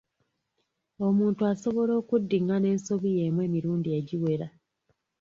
Omuntu 1.07 1.41
asobola 1.51 1.91
okuddingana 2.01 2.65
ensobi 2.73 3.09
y'emu 3.17 3.39
emirundi 3.47 3.89
egiwera. 3.99 4.47